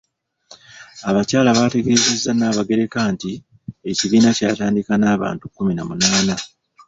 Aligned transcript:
Abakyala 1.09 1.49
baategeezezza 1.57 2.31
Nabagereka 2.35 2.99
nti 3.13 3.31
ekibiina 3.89 4.29
kyatandika 4.37 4.93
n'abantu 4.97 5.43
kkumi 5.47 5.73
na 5.75 5.83
munaana. 5.89 6.35